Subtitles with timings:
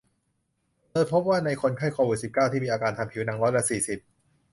[0.91, 3.99] โดยพบว่าในคนไข้โควิด สิบเก้า ที่มีอาการทางผิวหนังร้อยละ สี่สิบ